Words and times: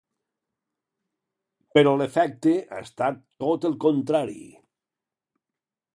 Però 1.77 1.93
l’efecte 1.99 2.55
ha 2.77 2.81
estat 2.87 3.23
tot 3.45 3.69
el 3.71 3.79
contrari. 3.87 4.41